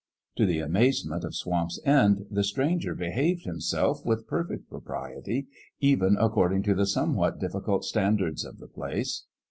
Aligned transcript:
To 0.37 0.47
the 0.47 0.57
amazement 0.57 1.23
of 1.23 1.35
Swamp's 1.35 1.79
End 1.85 2.25
the 2.31 2.43
Stranger 2.43 2.95
behaved 2.95 3.43
Himself 3.45 4.03
with 4.03 4.25
perfect 4.25 4.67
pro 4.67 4.81
priety 4.81 5.45
even 5.79 6.17
according 6.19 6.63
to 6.63 6.73
the 6.73 6.87
somewhat 6.87 7.37
difficult 7.39 7.85
standards 7.85 8.43
of 8.43 8.57
the 8.57 8.67
place. 8.67 9.25